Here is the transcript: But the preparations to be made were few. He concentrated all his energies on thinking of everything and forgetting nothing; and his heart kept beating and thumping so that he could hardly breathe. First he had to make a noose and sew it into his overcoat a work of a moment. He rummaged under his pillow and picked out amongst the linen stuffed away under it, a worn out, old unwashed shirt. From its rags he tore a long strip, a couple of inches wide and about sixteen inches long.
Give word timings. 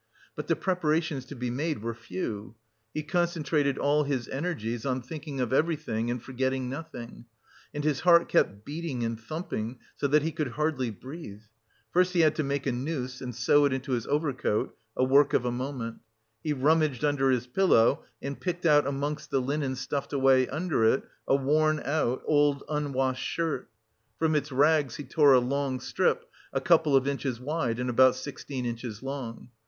But 0.35 0.47
the 0.47 0.55
preparations 0.55 1.25
to 1.25 1.35
be 1.35 1.51
made 1.51 1.83
were 1.83 1.93
few. 1.93 2.55
He 2.91 3.03
concentrated 3.03 3.77
all 3.77 4.01
his 4.03 4.27
energies 4.29 4.83
on 4.83 5.03
thinking 5.03 5.39
of 5.39 5.53
everything 5.53 6.09
and 6.09 6.19
forgetting 6.19 6.67
nothing; 6.71 7.25
and 7.71 7.83
his 7.83 7.99
heart 7.99 8.27
kept 8.27 8.65
beating 8.65 9.03
and 9.05 9.19
thumping 9.19 9.77
so 9.95 10.07
that 10.07 10.23
he 10.23 10.31
could 10.31 10.53
hardly 10.53 10.89
breathe. 10.89 11.43
First 11.91 12.13
he 12.13 12.21
had 12.21 12.33
to 12.37 12.43
make 12.43 12.65
a 12.65 12.71
noose 12.71 13.21
and 13.21 13.35
sew 13.35 13.65
it 13.65 13.73
into 13.73 13.91
his 13.91 14.07
overcoat 14.07 14.75
a 14.97 15.03
work 15.03 15.33
of 15.35 15.45
a 15.45 15.51
moment. 15.51 15.99
He 16.43 16.51
rummaged 16.51 17.05
under 17.05 17.29
his 17.29 17.45
pillow 17.45 18.03
and 18.23 18.41
picked 18.41 18.65
out 18.65 18.87
amongst 18.87 19.29
the 19.29 19.39
linen 19.39 19.75
stuffed 19.75 20.13
away 20.13 20.47
under 20.47 20.83
it, 20.83 21.03
a 21.27 21.35
worn 21.35 21.79
out, 21.81 22.23
old 22.25 22.63
unwashed 22.67 23.23
shirt. 23.27 23.69
From 24.17 24.33
its 24.33 24.51
rags 24.51 24.95
he 24.95 25.03
tore 25.03 25.33
a 25.33 25.39
long 25.39 25.79
strip, 25.79 26.25
a 26.51 26.59
couple 26.59 26.95
of 26.95 27.07
inches 27.07 27.39
wide 27.39 27.77
and 27.79 27.87
about 27.87 28.15
sixteen 28.15 28.65
inches 28.65 29.03
long. 29.03 29.49